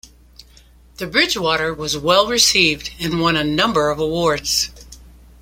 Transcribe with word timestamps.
The 0.97 1.05
Bridgewater 1.05 1.75
was 1.75 1.95
well 1.95 2.27
received 2.27 2.89
and 2.99 3.21
won 3.21 3.35
a 3.35 3.43
number 3.43 3.91
of 3.91 3.99
awards. 3.99 4.71